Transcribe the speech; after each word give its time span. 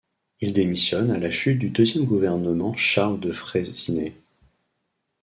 Il 0.39 0.51
démissionne 0.51 1.11
à 1.11 1.19
la 1.19 1.29
chute 1.29 1.59
du 1.59 1.69
deuxième 1.69 2.05
gouvernement 2.05 2.75
Charles 2.75 3.19
de 3.19 3.31
Freycinet. 3.31 4.15